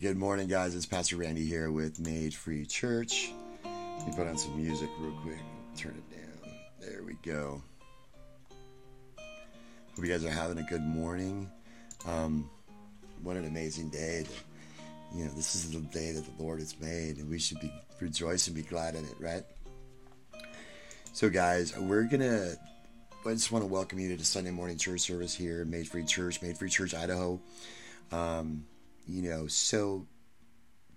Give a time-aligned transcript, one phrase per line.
[0.00, 0.74] Good morning, guys.
[0.74, 3.30] It's Pastor Randy here with Made Free Church.
[3.62, 5.40] Let me put on some music real quick.
[5.76, 6.54] Turn it down.
[6.80, 7.62] There we go.
[9.18, 11.50] Hope you guys are having a good morning.
[12.06, 12.48] Um,
[13.22, 14.22] what an amazing day.
[14.22, 14.42] That,
[15.14, 17.70] you know, this is the day that the Lord has made, and we should be
[18.00, 19.44] rejoice and be glad in it, right?
[21.12, 22.54] So, guys, we're gonna.
[23.26, 26.06] I just want to welcome you to the Sunday morning church service here, Made Free
[26.06, 27.38] Church, Made Free Church, Idaho.
[28.10, 28.64] Um,
[29.10, 30.06] you know, so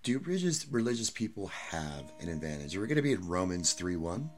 [0.03, 2.77] do religious religious people have an advantage?
[2.77, 4.29] We're going to be in Romans 3 1.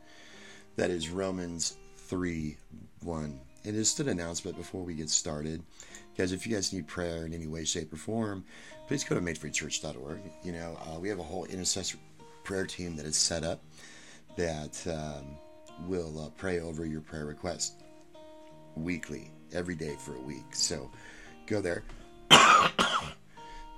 [0.77, 2.57] That is Romans 3
[3.01, 3.39] 1.
[3.66, 5.63] And just an announcement before we get started.
[6.18, 8.45] Guys, if you guys need prayer in any way, shape, or form,
[8.88, 10.19] please go to madefreechurch.org.
[10.44, 11.98] You know, uh, we have a whole intercessor
[12.44, 13.62] prayer team that is set up
[14.38, 15.38] that um,
[15.88, 17.83] will uh, pray over your prayer request
[18.75, 20.54] weekly, every day for a week.
[20.54, 20.89] So
[21.48, 21.83] go there.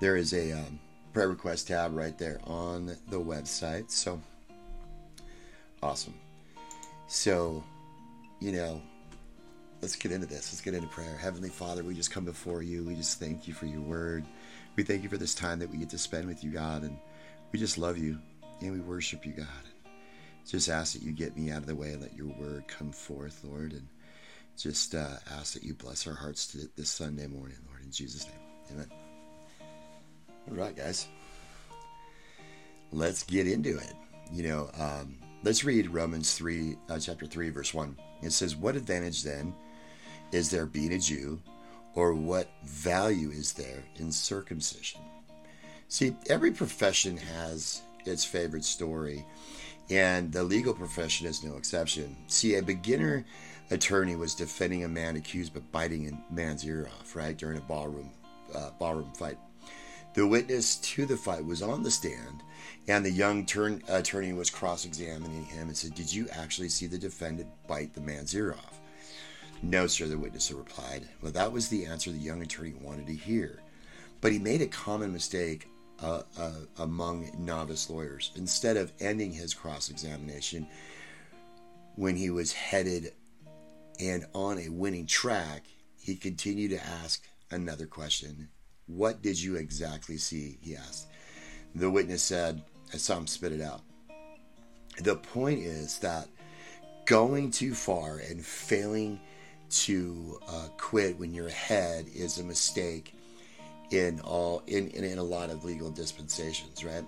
[0.00, 0.78] there is a um,
[1.12, 3.90] prayer request tab right there on the website.
[3.90, 4.20] So
[5.82, 6.14] awesome.
[7.06, 7.64] So,
[8.40, 8.80] you know,
[9.80, 10.52] let's get into this.
[10.52, 11.16] Let's get into prayer.
[11.16, 12.84] Heavenly Father, we just come before you.
[12.84, 14.24] We just thank you for your word.
[14.76, 16.82] We thank you for this time that we get to spend with you, God.
[16.82, 16.96] And
[17.52, 18.18] we just love you
[18.60, 19.46] and we worship you, God.
[20.46, 22.92] Just ask that you get me out of the way and let your word come
[22.92, 23.72] forth, Lord.
[23.72, 23.86] And
[24.56, 27.82] just uh, ask that you bless our hearts this Sunday morning, Lord.
[27.82, 28.34] In Jesus' name.
[28.72, 29.07] Amen.
[30.50, 31.08] Right, guys.
[32.90, 33.94] Let's get into it.
[34.32, 37.96] You know, um, let's read Romans 3, uh, chapter 3, verse 1.
[38.22, 39.54] It says, What advantage then
[40.32, 41.40] is there being a Jew,
[41.94, 45.00] or what value is there in circumcision?
[45.88, 49.24] See, every profession has its favorite story,
[49.90, 52.16] and the legal profession is no exception.
[52.26, 53.24] See, a beginner
[53.70, 57.62] attorney was defending a man accused of biting a man's ear off, right, during a
[57.62, 58.10] ballroom
[58.54, 59.38] uh, ballroom fight.
[60.18, 62.42] The witness to the fight was on the stand,
[62.88, 66.88] and the young turn, attorney was cross examining him and said, Did you actually see
[66.88, 68.80] the defendant bite the man's ear off?
[69.62, 71.08] No, sir, the witness replied.
[71.22, 73.62] Well, that was the answer the young attorney wanted to hear.
[74.20, 75.68] But he made a common mistake
[76.02, 78.32] uh, uh, among novice lawyers.
[78.34, 80.66] Instead of ending his cross examination
[81.94, 83.12] when he was headed
[84.00, 85.62] and on a winning track,
[85.96, 87.22] he continued to ask
[87.52, 88.48] another question.
[88.88, 90.58] What did you exactly see?
[90.60, 91.06] He asked.
[91.74, 92.62] The witness said,
[92.92, 93.82] I saw him spit it out.
[95.00, 96.26] The point is that
[97.04, 99.20] going too far and failing
[99.70, 103.14] to uh, quit when you're ahead is a mistake
[103.90, 107.04] in all in, in, in a lot of legal dispensations, right?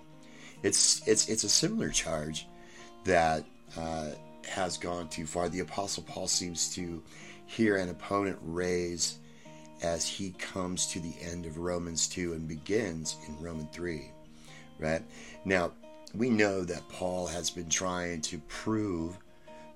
[0.62, 2.46] It's it's it's a similar charge
[3.04, 3.44] that
[3.76, 4.10] uh,
[4.48, 5.48] has gone too far.
[5.48, 7.02] The Apostle Paul seems to
[7.46, 9.18] hear an opponent raise
[9.82, 14.10] as he comes to the end of Romans 2 and begins in Romans 3,
[14.78, 15.02] right?
[15.44, 15.72] Now,
[16.14, 19.16] we know that Paul has been trying to prove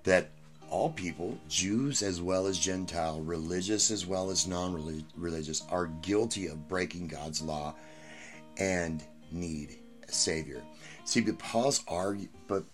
[0.03, 0.29] that
[0.71, 4.75] all people, Jews as well as Gentile, religious as well as non
[5.17, 7.75] religious, are guilty of breaking God's law
[8.59, 9.79] and need
[10.09, 10.63] a Savior.
[11.05, 12.65] See, but Paul's argue, but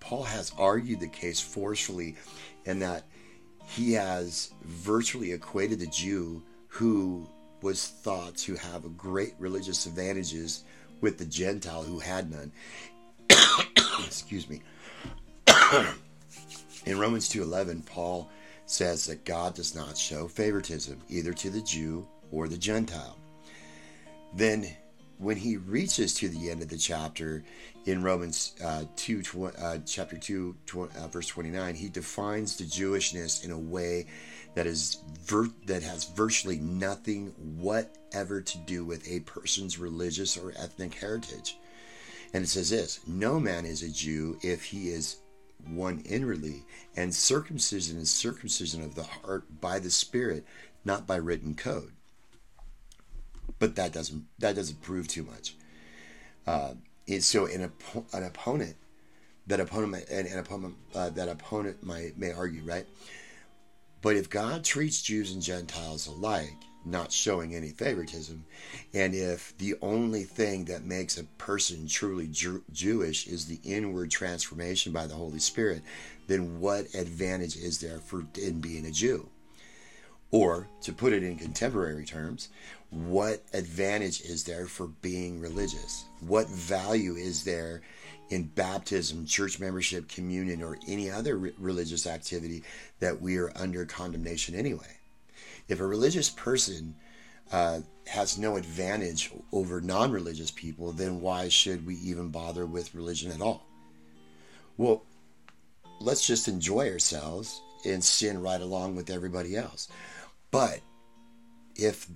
[0.00, 2.16] Paul has argued the case forcefully
[2.64, 3.04] in that
[3.66, 6.42] he has virtually equated the Jew
[6.76, 7.26] who
[7.62, 10.64] was thought to have great religious advantages
[11.00, 12.52] with the Gentile who had none.
[14.04, 14.60] Excuse me.
[16.84, 18.28] In Romans 2:11, Paul
[18.66, 23.16] says that God does not show favoritism either to the Jew or the Gentile.
[24.34, 24.68] Then
[25.16, 27.42] when he reaches to the end of the chapter
[27.86, 32.64] in Romans uh, 2, tw- uh, chapter 2, tw- uh, verse 29, he defines the
[32.64, 34.06] Jewishness in a way
[34.54, 34.98] that is
[35.66, 37.26] that has virtually nothing
[37.58, 41.58] whatever to do with a person's religious or ethnic heritage.
[42.32, 45.18] And it says this No man is a Jew if he is
[45.66, 46.64] one inwardly,
[46.96, 50.44] and circumcision is circumcision of the heart by the Spirit,
[50.84, 51.92] not by written code
[53.58, 55.54] but that doesn't that doesn't prove too much.
[56.46, 56.74] Uh,
[57.20, 57.72] so an,
[58.12, 58.76] an opponent
[59.46, 62.86] that opponent an, an opponent uh, that opponent might may argue right,
[64.02, 68.44] but if God treats Jews and Gentiles alike, not showing any favoritism,
[68.94, 74.10] and if the only thing that makes a person truly Jew- Jewish is the inward
[74.10, 75.82] transformation by the Holy Spirit,
[76.28, 79.28] then what advantage is there for in being a Jew?
[80.32, 82.48] Or, to put it in contemporary terms,
[82.90, 86.05] what advantage is there for being religious?
[86.20, 87.82] What value is there
[88.30, 92.64] in baptism, church membership, communion, or any other re- religious activity
[93.00, 94.96] that we are under condemnation anyway?
[95.68, 96.94] If a religious person
[97.52, 102.94] uh, has no advantage over non religious people, then why should we even bother with
[102.94, 103.66] religion at all?
[104.76, 105.04] Well,
[106.00, 109.88] let's just enjoy ourselves and sin right along with everybody else.
[110.50, 110.80] But
[111.74, 112.08] if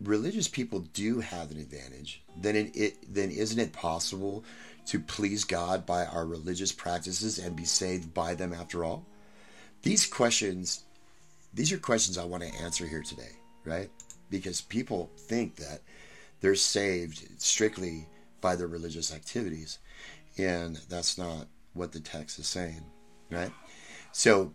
[0.00, 4.44] religious people do have an advantage, then it, it, then isn't it possible
[4.86, 9.04] to please God by our religious practices and be saved by them after all?
[9.82, 10.84] These questions
[11.54, 13.32] these are questions I want to answer here today,
[13.64, 13.90] right?
[14.30, 15.80] Because people think that
[16.40, 18.06] they're saved strictly
[18.40, 19.78] by their religious activities,
[20.36, 22.84] and that's not what the text is saying,
[23.30, 23.50] right?
[24.12, 24.52] So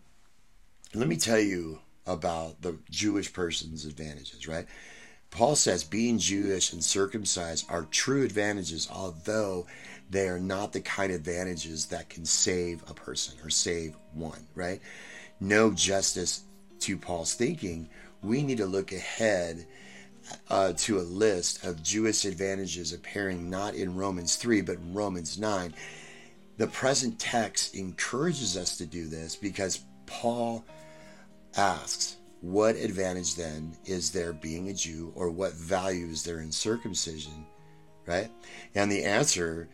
[0.93, 4.67] let me tell you about the Jewish person's advantages, right?
[5.33, 9.65] Paul says being Jewish and circumcised are true advantages, although
[10.11, 14.45] they are not the kind of advantages that can save a person or save one,
[14.53, 14.79] right?
[15.39, 16.43] No justice
[16.81, 17.89] to Paul's thinking.
[18.21, 19.65] We need to look ahead
[20.51, 25.39] uh, to a list of Jewish advantages appearing not in Romans 3, but in Romans
[25.39, 25.73] 9.
[26.57, 30.63] The present text encourages us to do this because Paul
[31.57, 36.51] asks, What advantage then is there being a Jew, or what value is there in
[36.51, 37.45] circumcision?
[38.05, 38.29] Right?
[38.75, 39.69] And the answer,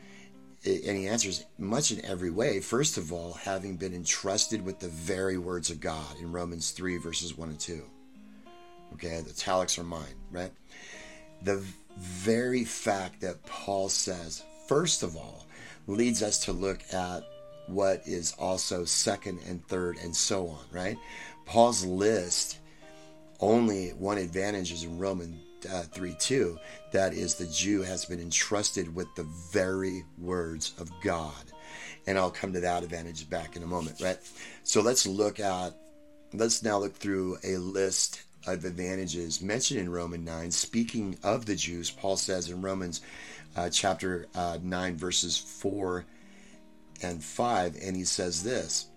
[0.63, 2.59] and he answers much in every way.
[2.59, 6.97] First of all, having been entrusted with the very words of God in Romans 3,
[6.97, 7.83] verses 1 and 2.
[8.93, 10.51] Okay, the italics are mine, right?
[11.41, 11.63] The
[11.97, 15.47] very fact that Paul says, first of all,
[15.87, 17.23] leads us to look at
[17.65, 20.99] what is also second and third and so on, right?
[21.45, 22.58] Paul's list
[23.39, 25.39] only one advantage is in Roman
[25.71, 26.57] uh, 3 2.
[26.91, 31.33] That is, the Jew has been entrusted with the very words of God.
[32.07, 34.17] And I'll come to that advantage back in a moment, right?
[34.63, 35.73] So let's look at,
[36.33, 40.51] let's now look through a list of advantages mentioned in Roman 9.
[40.51, 43.01] Speaking of the Jews, Paul says in Romans
[43.55, 46.05] uh, chapter uh, 9, verses 4
[47.01, 48.87] and 5, and he says this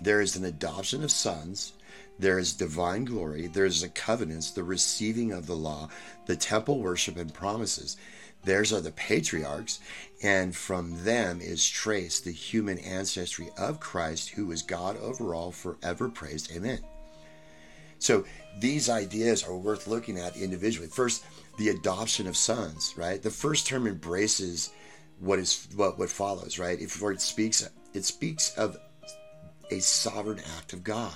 [0.00, 1.72] There is an adoption of sons,
[2.18, 5.88] there is divine glory, there is a covenants, the receiving of the law,
[6.26, 7.96] the temple worship and promises.
[8.44, 9.80] Theirs are the patriarchs,
[10.22, 15.50] and from them is traced the human ancestry of Christ, who is God over all,
[15.50, 16.52] forever praised.
[16.52, 16.78] Amen.
[17.98, 18.24] So
[18.58, 20.88] these ideas are worth looking at individually.
[20.88, 21.24] First,
[21.58, 23.22] the adoption of sons, right?
[23.22, 24.70] The first term embraces
[25.18, 26.78] what is what what follows, right?
[26.78, 28.76] If it speaks it speaks of
[29.70, 31.14] a sovereign act of God,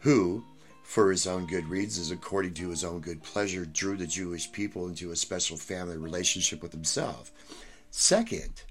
[0.00, 0.44] who,
[0.82, 4.88] for his own good reasons, according to his own good pleasure, drew the Jewish people
[4.88, 7.32] into a special family relationship with himself.
[7.90, 8.62] Second,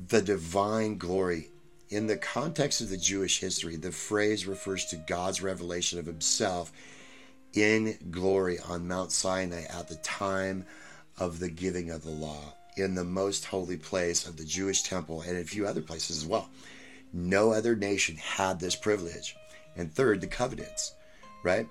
[0.00, 1.48] the divine glory.
[1.90, 6.70] In the context of the Jewish history, the phrase refers to God's revelation of himself
[7.54, 10.66] in glory on Mount Sinai at the time
[11.18, 15.22] of the giving of the law in the most holy place of the Jewish temple
[15.22, 16.48] and a few other places as well.
[17.12, 19.34] No other nation had this privilege.
[19.78, 20.94] And third, the covenants,
[21.42, 21.66] right?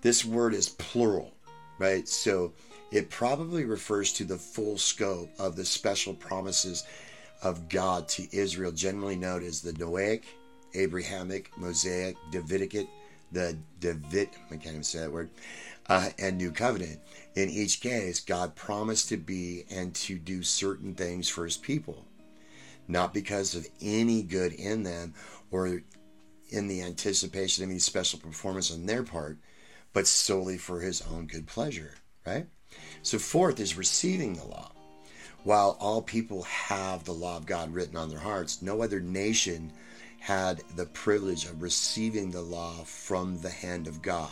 [0.00, 1.32] This word is plural,
[1.78, 2.08] right?
[2.08, 2.52] So
[2.90, 6.84] it probably refers to the full scope of the special promises
[7.42, 10.22] of God to Israel, generally known as the Noahic,
[10.74, 12.88] Abrahamic, Mosaic, Davidic,
[13.32, 15.30] the David, I can't even say that word,
[15.88, 17.00] uh, and New Covenant.
[17.34, 22.04] In each case, God promised to be and to do certain things for his people,
[22.88, 25.14] not because of any good in them
[25.50, 25.80] or
[26.52, 29.38] in the anticipation of any special performance on their part,
[29.92, 31.94] but solely for his own good pleasure,
[32.26, 32.46] right?
[33.02, 34.72] So, fourth is receiving the law.
[35.44, 39.72] While all people have the law of God written on their hearts, no other nation
[40.20, 44.30] had the privilege of receiving the law from the hand of God.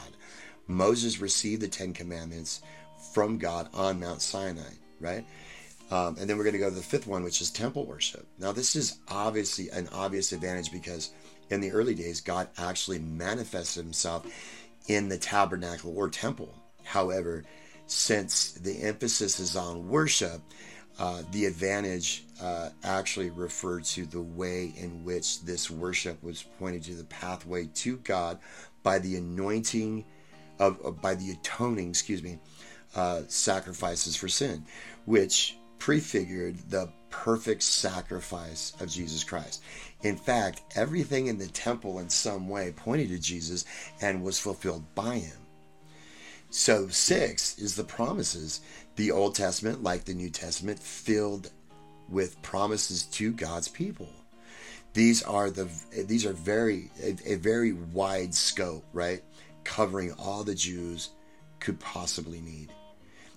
[0.69, 2.63] Moses received the Ten Commandments
[3.13, 5.25] from God on Mount Sinai, right?
[5.91, 8.25] Um, and then we're going to go to the fifth one, which is temple worship.
[8.39, 11.11] Now, this is obviously an obvious advantage because
[11.51, 14.27] in the early days, God actually manifested himself
[14.87, 16.55] in the tabernacle or temple.
[16.85, 17.45] However,
[17.87, 20.41] since the emphasis is on worship,
[20.99, 26.85] uh, the advantage uh, actually referred to the way in which this worship was pointed
[26.85, 28.39] to the pathway to God
[28.83, 30.05] by the anointing
[30.59, 32.39] of, of by the atoning, excuse me,
[32.95, 34.65] uh, sacrifices for sin,
[35.05, 39.63] which prefigured the perfect sacrifice of Jesus Christ.
[40.03, 43.65] In fact, everything in the temple in some way pointed to Jesus
[44.01, 45.39] and was fulfilled by him.
[46.51, 48.61] So, six is the promises.
[48.97, 51.51] The Old Testament, like the New Testament, filled
[52.09, 54.09] with promises to God's people.
[54.93, 55.69] These are the
[56.07, 59.23] these are very a, a very wide scope, right?
[59.63, 61.11] Covering all the Jews
[61.61, 62.73] could possibly need.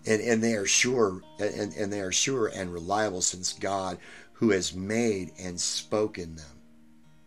[0.05, 3.97] And, and they are sure and, and they are sure and reliable since God
[4.33, 6.45] who has made and spoken them.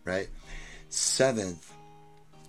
[0.05, 0.29] Right?
[0.89, 1.73] Seventh,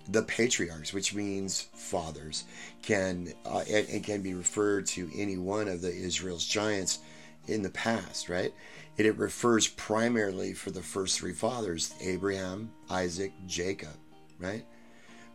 [0.08, 2.44] the patriarchs, which means fathers,
[2.82, 7.00] can uh, and, and, can be referred to any one of the Israel's giants
[7.46, 8.52] in the past, right?
[8.96, 13.96] And it refers primarily for the first three fathers, Abraham, Isaac, Jacob,
[14.38, 14.64] right?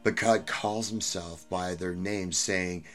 [0.04, 2.86] But God calls himself by their names, saying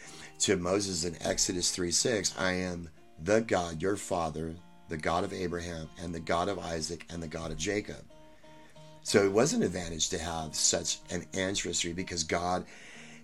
[0.40, 2.90] to Moses in Exodus 3 6, I am
[3.22, 4.54] the God, your father,
[4.88, 8.04] the God of Abraham, and the God of Isaac, and the God of Jacob.
[9.02, 12.66] So it was an advantage to have such an ancestry because God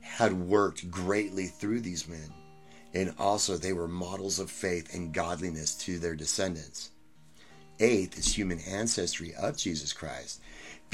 [0.01, 2.33] had worked greatly through these men.
[2.95, 6.91] And also, they were models of faith and godliness to their descendants.
[7.81, 10.41] Eighth is human ancestry of Jesus Christ.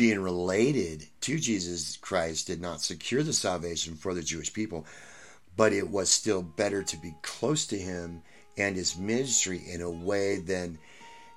[0.00, 4.86] Being related to Jesus Christ did not secure the salvation for the Jewish people,
[5.58, 8.22] but it was still better to be close to him
[8.56, 10.78] and his ministry in a way than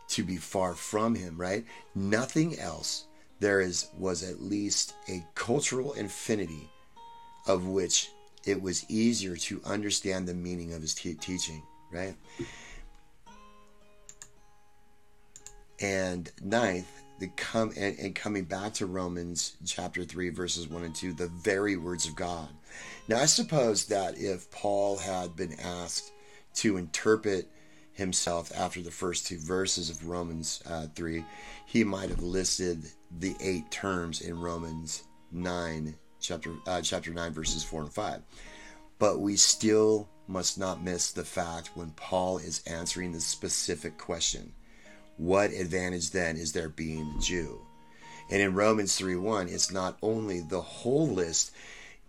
[0.08, 1.66] to be far from him, right?
[1.94, 3.08] Nothing else
[3.42, 6.70] there is was at least a cultural infinity
[7.48, 8.12] of which
[8.46, 12.16] it was easier to understand the meaning of his teaching, right?
[15.82, 20.94] And ninth, the come and, and coming back to Romans chapter three, verses one and
[20.94, 22.50] two, the very words of God.
[23.08, 26.12] Now, I suppose that if Paul had been asked
[26.56, 27.50] to interpret
[27.94, 31.24] himself after the first two verses of Romans uh, 3,
[31.66, 32.84] he might have listed
[33.20, 38.22] the eight terms in Romans 9, chapter, uh, chapter 9, verses 4 and 5.
[39.00, 44.52] But we still must not miss the fact when Paul is answering the specific question
[45.18, 47.62] what advantage then is there being a Jew?
[48.30, 51.52] And in Romans 3 1, it's not only the whole list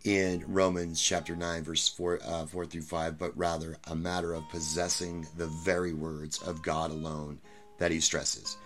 [0.04, 4.48] in Romans chapter 9, verse 4, uh, 4 through 5, but rather a matter of
[4.50, 7.40] possessing the very words of God alone
[7.78, 8.56] that he stresses.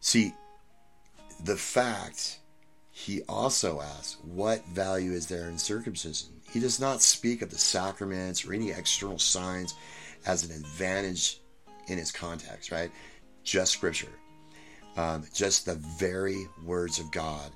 [0.00, 0.34] See,
[1.44, 2.38] the fact
[2.90, 6.28] he also asks, What value is there in circumcision?
[6.50, 9.74] He does not speak of the sacraments or any external signs
[10.26, 11.40] as an advantage
[11.86, 12.90] in his context, right?
[13.48, 14.12] Just scripture.
[14.98, 17.50] Um, just the very words of God.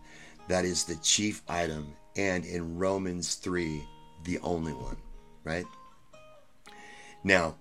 [0.48, 3.86] That is the chief item and in Romans 3,
[4.24, 4.96] the only one,
[5.44, 5.66] right?
[7.22, 7.56] Now,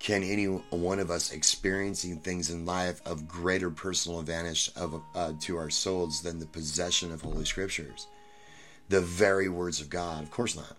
[0.00, 5.32] can any one of us experiencing things in life of greater personal advantage of, uh,
[5.40, 8.06] to our souls than the possession of Holy Scriptures?
[8.90, 10.24] The very words of God?
[10.24, 10.76] Of course not.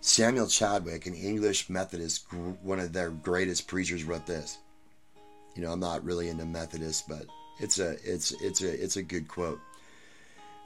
[0.00, 4.58] Samuel Chadwick, an English Methodist, one of their greatest preachers, wrote this.
[5.54, 7.26] You know, I'm not really into Methodists, but
[7.58, 9.60] it's a it's it's a it's a good quote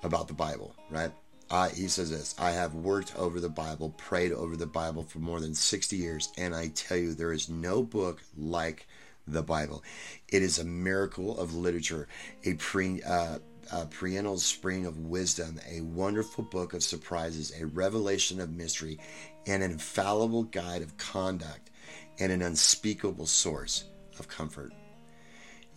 [0.02, 1.12] about the Bible, right?
[1.50, 5.18] I, he says this I have worked over the Bible, prayed over the Bible for
[5.18, 8.86] more than 60 years, and I tell you, there is no book like
[9.26, 9.82] the Bible.
[10.28, 12.08] It is a miracle of literature,
[12.44, 13.38] a, pre, uh,
[13.70, 18.98] a perennial spring of wisdom, a wonderful book of surprises, a revelation of mystery,
[19.46, 21.70] an infallible guide of conduct,
[22.18, 23.84] and an unspeakable source
[24.18, 24.72] of comfort.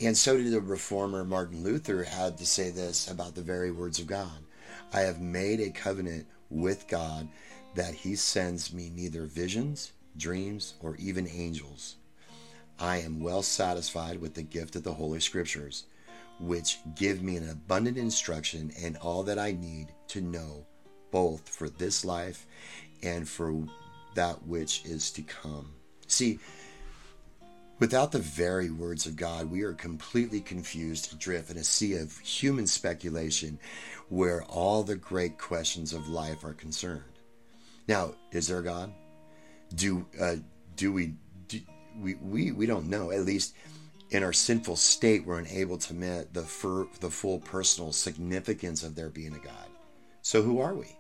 [0.01, 3.99] And so did the reformer Martin Luther had to say this about the very words
[3.99, 4.43] of God.
[4.91, 7.29] I have made a covenant with God
[7.75, 11.95] that He sends me neither visions, dreams, or even angels.
[12.77, 15.85] I am well satisfied with the gift of the Holy Scriptures,
[16.41, 20.65] which give me an abundant instruction and all that I need to know,
[21.09, 22.45] both for this life
[23.01, 23.63] and for
[24.15, 25.71] that which is to come.
[26.07, 26.39] See,
[27.77, 32.17] Without the very words of God, we are completely confused adrift in a sea of
[32.19, 33.59] human speculation
[34.07, 37.03] where all the great questions of life are concerned.
[37.87, 38.93] Now, is there a God?
[39.73, 40.37] Do uh,
[40.77, 41.15] do we
[41.47, 41.59] do,
[41.99, 43.11] we, we we don't know.
[43.11, 43.55] At least
[44.09, 48.95] in our sinful state, we're unable to admit the fur, the full personal significance of
[48.95, 49.69] there being a God.
[50.21, 50.97] So who are we?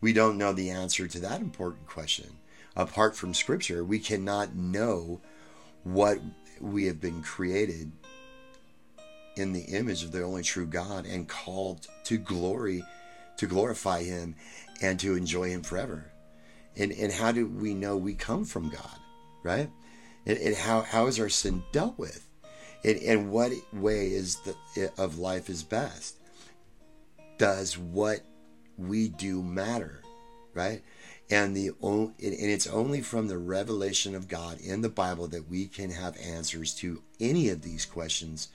[0.00, 2.36] We don't know the answer to that important question.
[2.76, 5.22] Apart from Scripture, we cannot know
[5.86, 6.18] what
[6.60, 7.92] we have been created
[9.36, 12.82] in the image of the only true God and called to glory,
[13.36, 14.34] to glorify Him
[14.82, 16.10] and to enjoy Him forever.
[16.76, 18.98] And, and how do we know we come from God,
[19.44, 19.70] right?
[20.26, 22.26] And, and how, how is our sin dealt with?
[22.84, 26.16] And, and what way is the of life is best?
[27.38, 28.20] Does what
[28.76, 30.02] we do matter,
[30.52, 30.82] right?
[31.30, 35.66] And the and it's only from the revelation of God in the Bible that we
[35.66, 38.48] can have answers to any of these questions,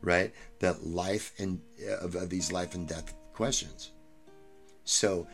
[0.00, 0.32] right?
[0.60, 1.60] That life and
[2.00, 3.90] of, of these life and death questions.
[4.84, 5.26] So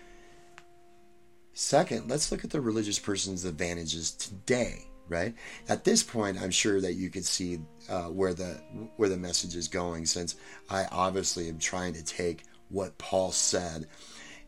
[1.54, 5.34] Second, let's look at the religious person's advantages today, right?
[5.68, 8.54] At this point, I'm sure that you could see uh, where the
[8.96, 10.36] where the message is going, since
[10.70, 13.86] I obviously am trying to take what Paul said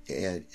[0.08, 0.46] and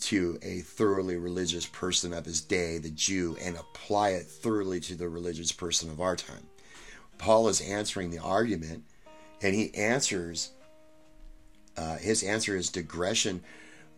[0.00, 4.94] to a thoroughly religious person of his day, the Jew, and apply it thoroughly to
[4.94, 6.46] the religious person of our time.
[7.18, 8.84] Paul is answering the argument,
[9.42, 10.50] and he answers.
[11.76, 13.42] Uh, his answer is digression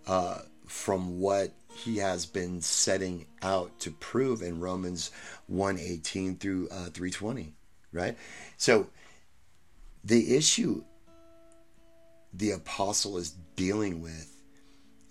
[0.06, 5.10] uh, from what he has been setting out to prove in Romans
[5.46, 7.52] 118 through uh, 320,
[7.92, 8.16] right?
[8.56, 8.88] So
[10.04, 10.84] the issue
[12.32, 14.35] the apostle is dealing with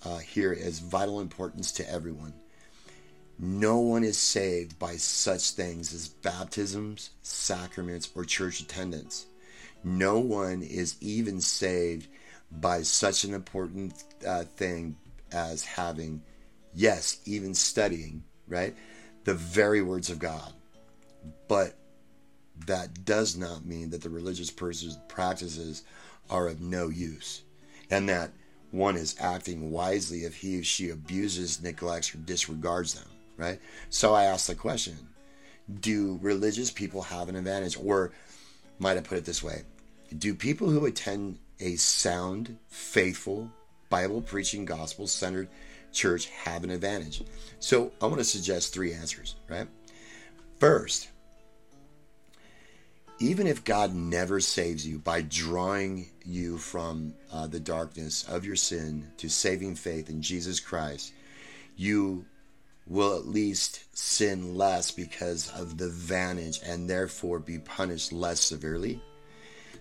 [0.06, 2.34] uh, here is vital importance to everyone.
[3.38, 9.26] No one is saved by such things as baptisms, sacraments, or church attendance.
[9.84, 12.08] No one is even saved
[12.52, 14.96] by such an important uh, thing
[15.32, 16.22] as having,
[16.74, 18.76] yes, even studying, right?
[19.26, 20.54] The very words of God.
[21.48, 21.76] But
[22.68, 25.84] that does not mean that the religious person's practices
[26.30, 27.42] are of no use
[27.90, 28.32] and that
[28.76, 33.08] one is acting wisely if he or she abuses, neglects, or disregards them,
[33.38, 33.60] right?
[33.90, 34.98] So I ask the question
[35.80, 37.78] Do religious people have an advantage?
[37.82, 38.12] Or
[38.80, 39.64] might I put it this way
[40.18, 43.50] Do people who attend a sound, faithful,
[43.90, 45.48] Bible preaching, gospel centered
[45.94, 47.24] church have an advantage?
[47.60, 49.68] So I want to suggest three answers, right?
[50.60, 51.10] First,
[53.20, 58.58] even if God never saves you by drawing you from uh, the darkness of your
[58.58, 61.14] sin to saving faith in Jesus Christ,
[61.78, 62.26] you
[62.88, 69.02] will at least sin less because of the vantage and therefore be punished less severely.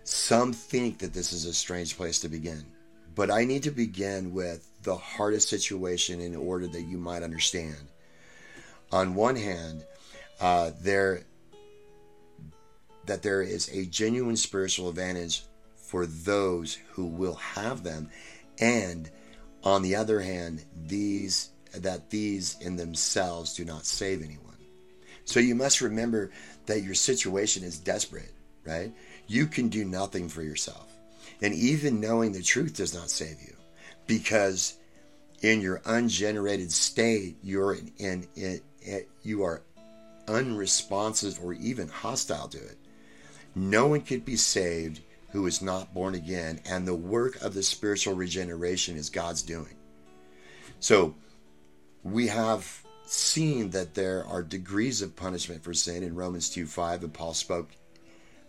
[0.05, 2.65] Some think that this is a strange place to begin,
[3.15, 7.77] but I need to begin with the hardest situation in order that you might understand.
[8.93, 9.85] On one hand,
[10.41, 11.25] uh, there
[13.07, 15.45] that there is a genuine spiritual advantage
[15.77, 18.11] for those who will have them.
[18.61, 19.11] And
[19.63, 24.57] on the other hand these that these in themselves do not save anyone.
[25.25, 26.31] So you must remember
[26.67, 28.93] that your situation is desperate right?
[29.27, 30.87] You can do nothing for yourself.
[31.43, 33.55] And even knowing the truth does not save you
[34.07, 34.77] because
[35.43, 37.93] in your ungenerated state you're in,
[38.37, 39.63] in, in, you are
[40.29, 42.79] unresponsive or even hostile to it
[43.55, 47.63] no one could be saved who is not born again, and the work of the
[47.63, 49.75] spiritual regeneration is God's doing.
[50.79, 51.15] So
[52.03, 57.05] we have seen that there are degrees of punishment for sin in Romans 2 5,
[57.05, 57.71] and Paul spoke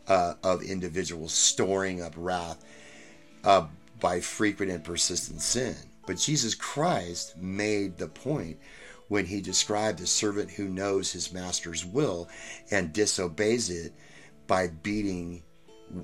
[0.07, 2.63] uh, of individuals storing up wrath
[3.43, 3.67] uh,
[3.99, 5.75] by frequent and persistent sin.
[6.05, 8.59] But Jesus Christ made the point
[9.07, 12.27] when he described the servant who knows his master's will
[12.71, 13.93] and disobeys it
[14.47, 15.43] by beating,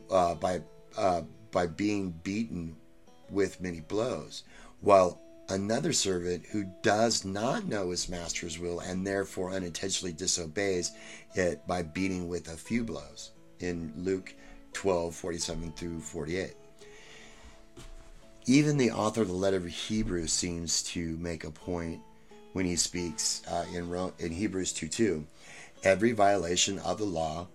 [0.10, 0.62] uh, by
[0.98, 2.76] uh, by being beaten
[3.30, 4.44] with many blows,
[4.82, 10.92] while another servant who does not know his master's will and therefore unintentionally disobeys
[11.36, 14.34] it by beating with a few blows in Luke
[14.74, 16.54] 12 47 through 48.
[18.48, 22.02] Even the author of the letter of Hebrews seems to make a point
[22.54, 25.28] when he speaks uh, in, in Hebrews 2 2.
[25.84, 27.48] Every violation of the law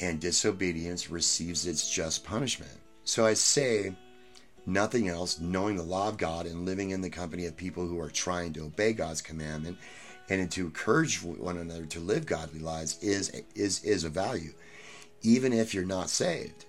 [0.00, 2.80] and disobedience receives its just punishment.
[3.04, 3.94] So I say
[4.66, 8.00] nothing else, knowing the law of God and living in the company of people who
[8.00, 9.78] are trying to obey God's commandment
[10.28, 14.52] and to encourage one another to live godly lives is is is a value,
[15.22, 16.66] even if you're not saved.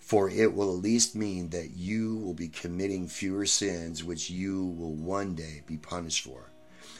[0.00, 4.66] For it will at least mean that you will be committing fewer sins which you
[4.66, 6.50] will one day be punished for.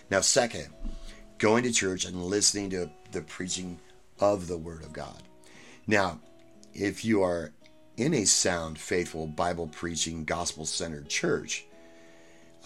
[0.09, 0.69] Now, second,
[1.38, 3.81] going to church and listening to the preaching
[4.21, 5.21] of the Word of God.
[5.87, 6.21] Now,
[6.75, 7.53] if you are
[7.97, 11.64] in a sound, faithful, Bible preaching, gospel centered church,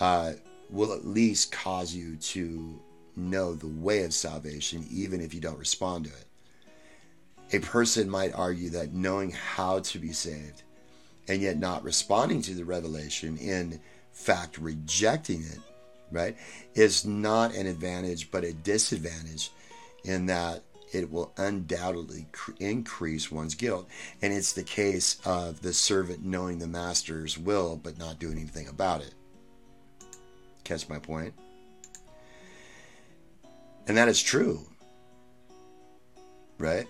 [0.00, 0.34] uh,
[0.70, 2.80] will at least cause you to
[3.16, 7.56] know the way of salvation, even if you don't respond to it.
[7.56, 10.62] A person might argue that knowing how to be saved
[11.28, 13.80] and yet not responding to the revelation, in
[14.12, 15.58] fact, rejecting it,
[16.10, 16.36] right,
[16.74, 19.50] is not an advantage but a disadvantage
[20.04, 20.62] in that
[20.96, 22.26] it will undoubtedly
[22.58, 23.88] increase one's guilt.
[24.22, 28.68] And it's the case of the servant knowing the master's will but not doing anything
[28.68, 29.14] about it.
[30.64, 31.34] Catch my point?
[33.86, 34.66] And that is true.
[36.58, 36.88] Right?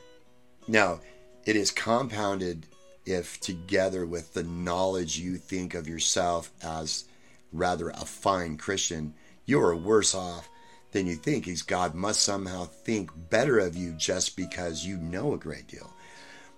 [0.68, 1.00] Now,
[1.44, 2.66] it is compounded
[3.04, 7.04] if together with the knowledge you think of yourself as
[7.52, 9.14] rather a fine Christian,
[9.44, 10.48] you are worse off
[10.96, 11.46] than you think.
[11.46, 15.92] Is God must somehow think better of you just because you know a great deal.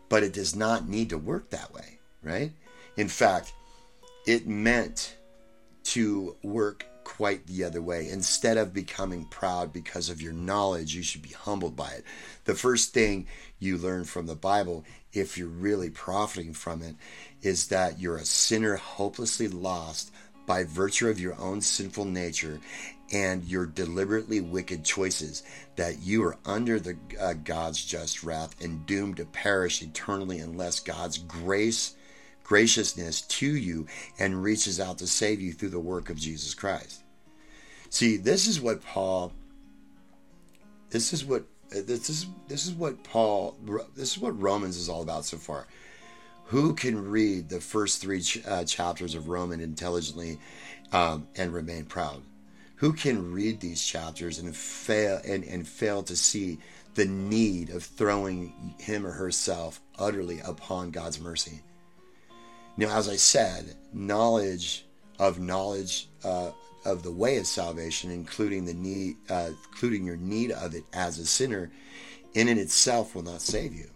[0.09, 2.53] But it does not need to work that way, right?
[2.97, 3.53] In fact,
[4.27, 5.17] it meant
[5.85, 8.09] to work quite the other way.
[8.11, 12.05] Instead of becoming proud because of your knowledge, you should be humbled by it.
[12.45, 13.27] The first thing
[13.59, 16.95] you learn from the Bible, if you're really profiting from it,
[17.43, 20.13] is that you're a sinner hopelessly lost
[20.47, 22.61] by virtue of your own sinful nature
[23.13, 25.43] and your deliberately wicked choices
[25.77, 30.81] that you are under the uh, God's just wrath and doomed to perish eternally unless
[30.81, 31.95] God's grace
[32.45, 33.87] graciousness to you
[34.19, 37.03] and reaches out to save you through the work of Jesus Christ.
[37.91, 39.33] See, this is what Paul
[40.91, 43.57] this is what this is this is what Paul
[43.95, 45.67] this is what Romans is all about so far.
[46.47, 50.39] Who can read the first three ch- uh, chapters of Roman intelligently
[50.93, 52.23] um, and remain proud?
[52.79, 56.59] Who can read these chapters and fail and, and fail to see
[56.95, 61.61] the need of throwing him or herself utterly upon God's mercy?
[62.77, 64.87] Now, as I said, knowledge
[65.19, 66.53] of knowledge uh,
[66.85, 71.19] of the way of salvation, including the need, uh, including your need of it as
[71.19, 71.73] a sinner,
[72.35, 73.91] in and itself will not save you.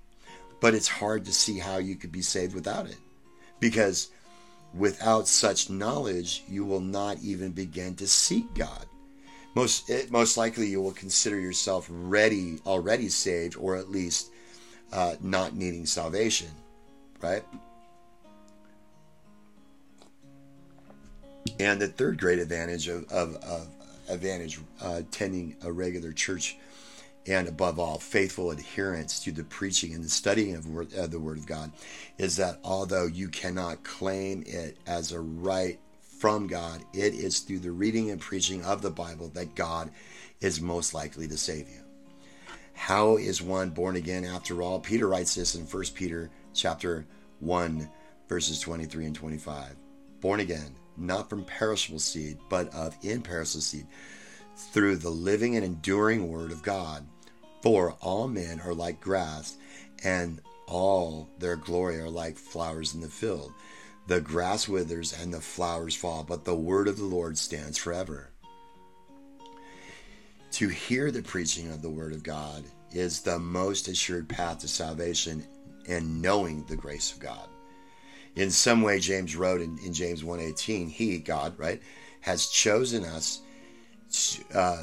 [0.60, 2.98] But it's hard to see how you could be saved without it,
[3.60, 4.08] because
[4.74, 8.86] without such knowledge, you will not even begin to seek God.
[9.54, 14.30] Most it, most likely, you will consider yourself ready, already saved, or at least
[14.92, 16.48] uh, not needing salvation,
[17.20, 17.44] right?
[21.60, 23.68] And the third great advantage of, of, of
[24.08, 26.56] advantage uh, attending a regular church
[27.26, 30.64] and above all faithful adherence to the preaching and the studying of
[31.10, 31.72] the word of god
[32.18, 37.58] is that although you cannot claim it as a right from god it is through
[37.58, 39.90] the reading and preaching of the bible that god
[40.40, 41.78] is most likely to save you.
[42.74, 44.24] How is one born again?
[44.24, 47.06] After all peter writes this in 1 peter chapter
[47.40, 47.88] 1
[48.28, 49.76] verses 23 and 25
[50.20, 53.86] born again not from perishable seed, but of imperishable seed,
[54.56, 57.06] through the living and enduring word of God.
[57.62, 59.56] For all men are like grass,
[60.02, 63.52] and all their glory are like flowers in the field.
[64.08, 68.30] The grass withers and the flowers fall, but the word of the Lord stands forever.
[70.52, 74.68] To hear the preaching of the word of God is the most assured path to
[74.68, 75.46] salvation
[75.88, 77.48] and knowing the grace of God
[78.36, 81.82] in some way james wrote in, in james 1.18 he god right
[82.20, 83.42] has chosen us
[84.54, 84.82] uh,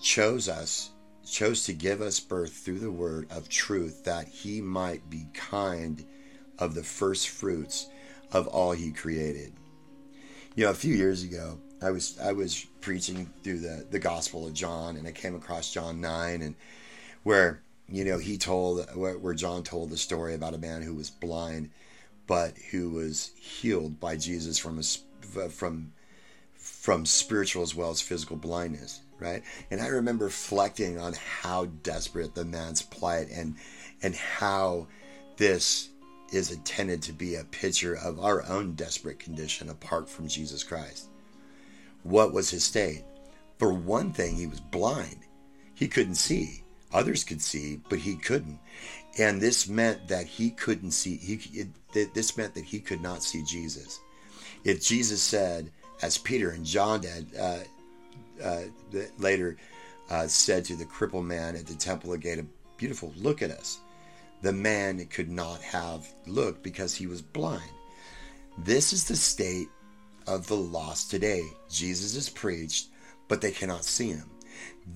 [0.00, 0.90] chose us
[1.26, 6.04] chose to give us birth through the word of truth that he might be kind
[6.58, 7.88] of the first fruits
[8.30, 9.52] of all he created.
[10.54, 14.46] You know a few years ago i was i was preaching through the the gospel
[14.46, 16.54] of john and i came across john 9 and
[17.24, 20.94] where you know he told where, where john told the story about a man who
[20.94, 21.70] was blind
[22.26, 25.92] but who was healed by Jesus from a, from
[26.64, 29.42] from spiritual as well as physical blindness, right?
[29.70, 33.56] And I remember reflecting on how desperate the man's plight and
[34.02, 34.86] and how
[35.36, 35.90] this
[36.32, 41.08] is intended to be a picture of our own desperate condition apart from Jesus Christ.
[42.02, 43.04] What was his state?
[43.58, 45.18] For one thing, he was blind.
[45.74, 46.64] He couldn't see.
[46.94, 48.58] Others could see, but he couldn't.
[49.18, 51.16] And this meant that he couldn't see.
[51.18, 51.60] He,
[51.92, 54.00] it, this meant that he could not see Jesus.
[54.64, 55.70] If Jesus said,
[56.04, 57.58] as Peter and John did uh,
[58.42, 58.60] uh,
[59.18, 59.56] later
[60.10, 62.44] uh, said to the crippled man at the temple gate,
[62.76, 63.78] "Beautiful, look at us."
[64.42, 67.70] The man could not have looked because he was blind.
[68.58, 69.68] This is the state
[70.26, 71.42] of the lost today.
[71.70, 72.88] Jesus is preached,
[73.26, 74.30] but they cannot see him.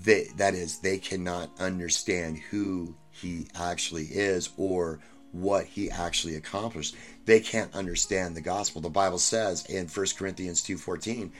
[0.05, 5.01] They, that is, they cannot understand who he actually is or
[5.33, 6.97] what he actually accomplished.
[7.27, 8.81] They can't understand the gospel.
[8.81, 11.33] The Bible says in 1 Corinthians 2:14,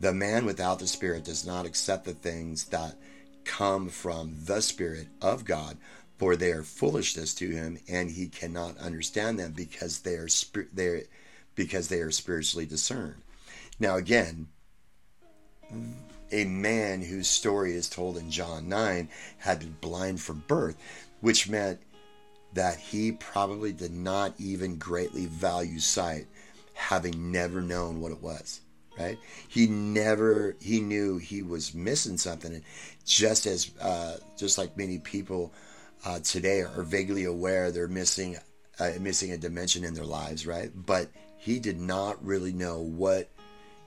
[0.00, 2.96] the man without the spirit does not accept the things that
[3.44, 5.76] come from the spirit of God,
[6.18, 10.28] for they are foolishness to him and he cannot understand them because they are
[10.72, 11.04] they
[11.54, 13.22] because they are spiritually discerned.
[13.78, 14.48] Now again,
[16.32, 20.76] a man whose story is told in John 9 had been blind from birth,
[21.20, 21.80] which meant
[22.54, 26.26] that he probably did not even greatly value sight,
[26.72, 28.60] having never known what it was.
[28.98, 29.18] Right?
[29.48, 32.62] He never he knew he was missing something, and
[33.04, 35.52] just as uh, just like many people
[36.04, 38.36] uh, today are vaguely aware they're missing
[38.78, 40.70] uh, missing a dimension in their lives, right?
[40.74, 43.28] But he did not really know what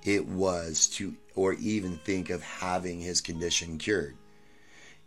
[0.03, 4.15] it was to, or even think of having his condition cured.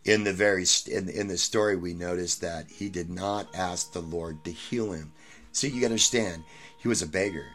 [0.04, 4.00] In the very in, in the story, we notice that he did not ask the
[4.00, 5.12] Lord to heal him.
[5.52, 6.44] So you understand,
[6.78, 7.46] he was a beggar,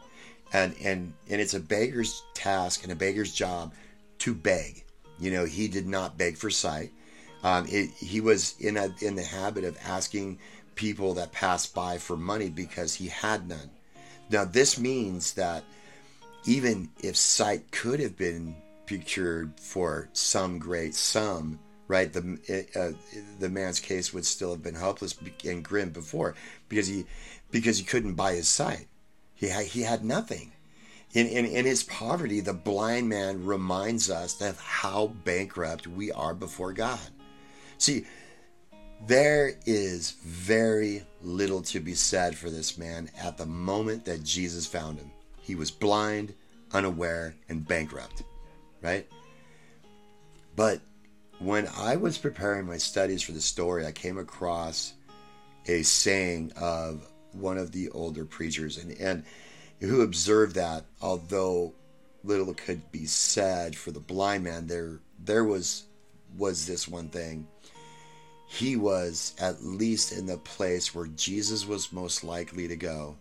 [0.54, 3.74] and and and it's a beggar's task and a beggar's job
[4.20, 4.84] to beg.
[5.20, 6.92] You know, he did not beg for sight.
[7.44, 10.40] Um, it, he was in a, in the habit of asking
[10.76, 13.70] people that passed by for money because he had none.
[14.30, 15.64] Now, this means that
[16.46, 18.56] even if sight could have been
[18.86, 22.12] procured for some great sum, right?
[22.12, 22.98] The uh,
[23.40, 26.36] the man's case would still have been helpless and grim before
[26.70, 27.06] because he
[27.52, 28.88] because he couldn't buy his sight.
[29.36, 30.52] He had, he had nothing.
[31.14, 36.34] In, in, in his poverty, the blind man reminds us of how bankrupt we are
[36.34, 37.00] before God.
[37.78, 38.06] See,
[39.08, 44.66] there is very little to be said for this man at the moment that Jesus
[44.66, 45.12] found him.
[45.42, 46.34] He was blind,
[46.74, 48.24] unaware, and bankrupt,
[48.82, 49.08] right?
[50.56, 50.82] But
[51.40, 54.94] when I was preparing my studies for the story, I came across
[55.68, 59.24] a saying of one of the older preachers and, and
[59.80, 61.74] who observed that although
[62.24, 65.84] little could be said for the blind man, there there was
[66.38, 67.48] was this one thing
[68.48, 73.18] he was at least in the place where Jesus was most likely to go.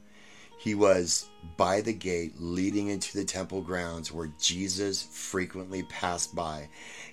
[0.65, 6.71] He was by the gate leading into the temple grounds where Jesus frequently passed by.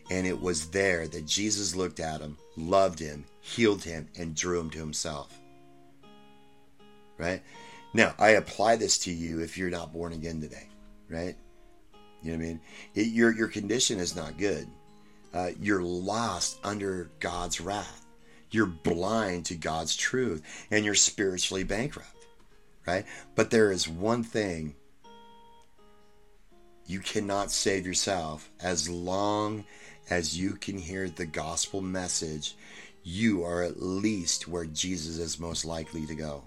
[0.10, 4.58] And it was there that Jesus looked at him, loved him, healed him, and drew
[4.58, 5.38] him to himself.
[7.18, 7.44] Right?
[7.94, 10.70] Now, I apply this to you if you're not born again today.
[11.10, 11.36] Right?
[12.22, 12.62] You know what I mean?
[12.96, 14.66] It, your, your condition is not good.
[15.34, 18.02] Uh, you're lost under God's wrath
[18.54, 22.21] you're blind to God's truth and you're spiritually bankrupt,
[22.86, 23.06] right?
[23.36, 24.76] But there is one thing
[26.86, 29.64] you cannot save yourself as long
[30.10, 32.56] as you can hear the gospel message.
[33.04, 36.44] You are at least where Jesus is most likely to go.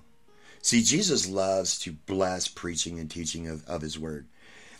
[0.60, 4.26] See, Jesus loves to bless preaching and teaching of, of his word.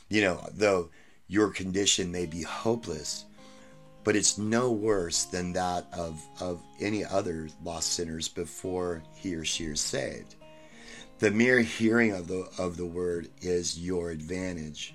[0.08, 0.90] You know, though
[1.28, 3.24] your condition may be hopeless,
[4.02, 9.44] but it's no worse than that of, of any other lost sinners before he or
[9.44, 10.36] she is saved.
[11.18, 14.94] The mere hearing of the of the word is your advantage.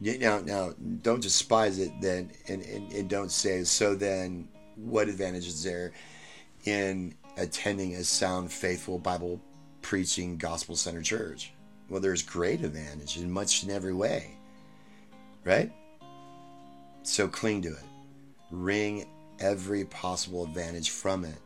[0.00, 3.94] Now, now, don't despise it then, and, and, and don't say so.
[3.94, 5.92] Then, what advantage is there
[6.64, 9.40] in attending a sound, faithful, Bible
[9.82, 11.52] preaching, gospel centered church?
[11.88, 14.36] Well, there's great advantage in much in every way,
[15.44, 15.72] right?
[17.02, 17.84] So cling to it
[18.54, 19.06] wring
[19.40, 21.36] every possible advantage from it.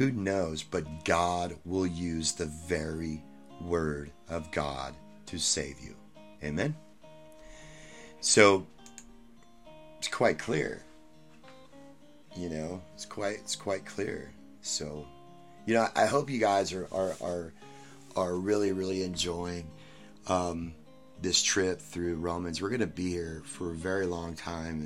[0.00, 3.22] Who knows, but God will use the very
[3.60, 4.94] word of God
[5.26, 5.94] to save you.
[6.42, 6.74] Amen.
[8.20, 8.66] So
[9.98, 10.82] it's quite clear.
[12.34, 14.30] You know, it's quite it's quite clear.
[14.62, 15.04] So,
[15.66, 17.52] you know, I hope you guys are are are,
[18.16, 19.66] are really really enjoying
[20.28, 20.72] um,
[21.20, 22.62] this trip through Romans.
[22.62, 24.80] We're going to be here for a very long time,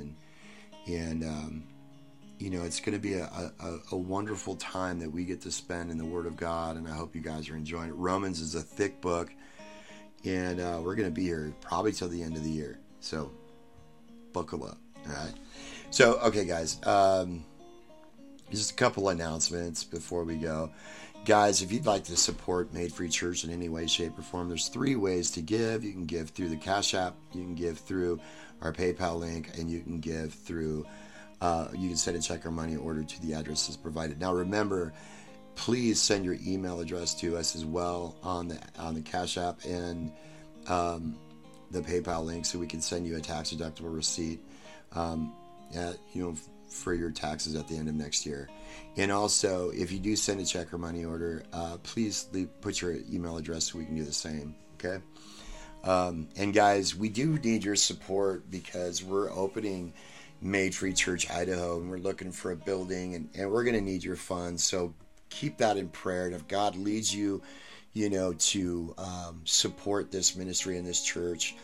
[0.85, 1.63] and and um,
[2.39, 3.25] you know it's going to be a,
[3.59, 6.87] a, a, wonderful time that we get to spend in the Word of God, and
[6.87, 7.95] I hope you guys are enjoying it.
[7.95, 9.31] Romans is a thick book,
[10.23, 12.79] and uh, we're going to be here probably till the end of the year.
[12.99, 13.31] So
[14.33, 14.77] buckle up.
[15.07, 15.33] All right.
[15.91, 16.79] So okay, guys.
[16.85, 17.45] Um,
[18.51, 20.71] just a couple announcements before we go.
[21.25, 24.47] Guys, if you'd like to support Made Free Church in any way, shape, or form,
[24.47, 25.83] there's three ways to give.
[25.83, 28.19] You can give through the Cash App, you can give through
[28.61, 30.85] our PayPal link, and you can give through,
[31.41, 34.19] uh, you can send a check or money order to the addresses provided.
[34.19, 34.93] Now, remember,
[35.55, 39.63] please send your email address to us as well on the on the Cash App
[39.65, 40.11] and
[40.67, 41.17] um,
[41.71, 44.39] the PayPal link, so we can send you a tax deductible receipt.
[44.93, 45.33] Um,
[45.75, 46.35] at, you know,
[46.69, 48.49] for your taxes at the end of next year.
[48.97, 52.81] And also, if you do send a check or money order, uh, please leave, put
[52.81, 54.55] your email address so we can do the same.
[54.75, 55.01] Okay.
[55.83, 59.93] Um, and guys, we do need your support because we're opening
[60.41, 63.81] Made Free Church Idaho and we're looking for a building and, and we're going to
[63.81, 64.63] need your funds.
[64.63, 64.93] So
[65.29, 66.25] keep that in prayer.
[66.25, 67.41] And if God leads you,
[67.93, 71.55] you know, to um, support this ministry and this church,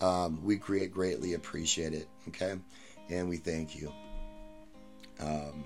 [0.00, 2.08] um, we great, greatly appreciate it.
[2.28, 2.56] Okay.
[3.10, 3.92] And we thank you.
[5.20, 5.64] Um,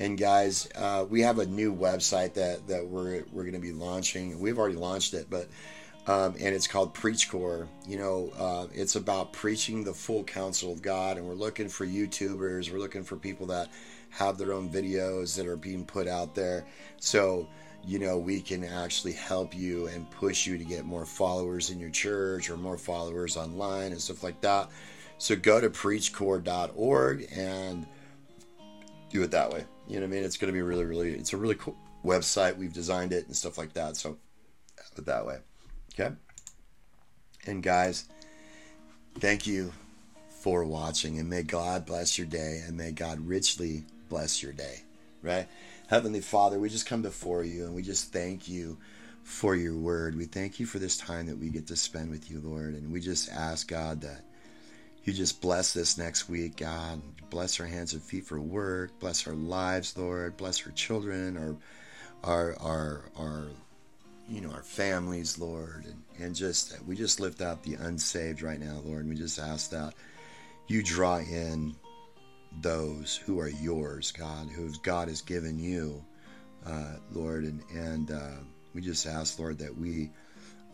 [0.00, 3.72] and guys, uh, we have a new website that, that we're, we're going to be
[3.72, 4.38] launching.
[4.40, 5.48] We've already launched it, but
[6.06, 7.66] um, and it's called PreachCore.
[7.86, 11.86] You know, uh, it's about preaching the full counsel of God, and we're looking for
[11.86, 12.70] YouTubers.
[12.70, 13.68] We're looking for people that
[14.10, 16.66] have their own videos that are being put out there.
[17.00, 17.48] So,
[17.84, 21.80] you know, we can actually help you and push you to get more followers in
[21.80, 24.68] your church or more followers online and stuff like that.
[25.18, 27.86] So go to preachcore.org and
[29.08, 29.64] do it that way.
[29.88, 30.24] You know what I mean?
[30.24, 32.56] It's going to be really, really, it's a really cool website.
[32.56, 33.96] We've designed it and stuff like that.
[33.96, 34.18] So
[34.96, 35.38] that way.
[35.94, 36.14] Okay.
[37.46, 38.08] And guys,
[39.18, 39.72] thank you
[40.40, 44.82] for watching and may God bless your day and may God richly bless your day.
[45.22, 45.46] Right?
[45.88, 48.78] Heavenly Father, we just come before you and we just thank you
[49.22, 50.16] for your word.
[50.16, 52.74] We thank you for this time that we get to spend with you, Lord.
[52.74, 54.22] And we just ask, God, that
[55.04, 57.00] you just bless this next week, God.
[57.30, 58.98] Bless our hands and feet for work.
[59.00, 60.36] Bless our lives, Lord.
[60.36, 61.56] Bless our children, our
[62.24, 63.46] our our our
[64.32, 68.58] you know our families, Lord, and, and just we just lift up the unsaved right
[68.58, 69.00] now, Lord.
[69.00, 69.92] And we just ask that
[70.68, 71.76] you draw in
[72.62, 76.02] those who are yours, God, who God has given you,
[76.66, 78.40] uh, Lord, and and uh,
[78.74, 80.10] we just ask, Lord, that we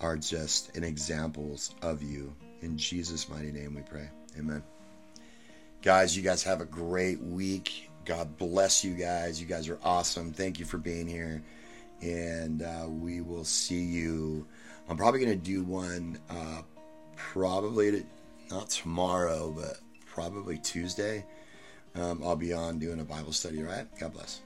[0.00, 2.32] are just an examples of you.
[2.62, 4.08] In Jesus' mighty name, we pray.
[4.38, 4.62] Amen.
[5.82, 7.90] Guys, you guys have a great week.
[8.04, 9.40] God bless you guys.
[9.40, 10.32] You guys are awesome.
[10.32, 11.42] Thank you for being here.
[12.02, 14.46] And uh, we will see you.
[14.88, 16.62] I'm probably going to do one uh,
[17.16, 18.06] probably
[18.50, 21.24] not tomorrow, but probably Tuesday.
[21.94, 23.86] Um, I'll be on doing a Bible study, right?
[23.98, 24.40] God bless.